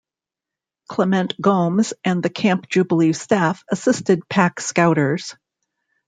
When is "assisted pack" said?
3.69-4.59